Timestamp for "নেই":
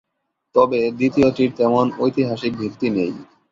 2.89-3.13